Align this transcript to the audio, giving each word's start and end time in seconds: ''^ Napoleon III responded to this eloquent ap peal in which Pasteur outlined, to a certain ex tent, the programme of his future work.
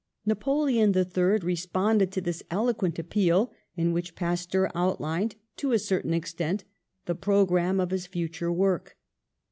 ''^ 0.01 0.03
Napoleon 0.25 0.95
III 0.97 1.45
responded 1.45 2.11
to 2.11 2.21
this 2.21 2.41
eloquent 2.49 2.97
ap 2.97 3.07
peal 3.11 3.51
in 3.75 3.91
which 3.93 4.15
Pasteur 4.15 4.71
outlined, 4.73 5.35
to 5.57 5.73
a 5.73 5.77
certain 5.77 6.11
ex 6.15 6.33
tent, 6.33 6.63
the 7.05 7.13
programme 7.13 7.79
of 7.79 7.91
his 7.91 8.07
future 8.07 8.51
work. 8.51 8.97